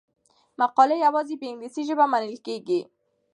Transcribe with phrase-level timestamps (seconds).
[0.59, 2.81] مقالې یوازې په انګلیسي ژبه منل کیږي.